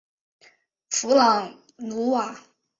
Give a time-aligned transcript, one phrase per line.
[0.89, 2.35] 弗朗努瓦。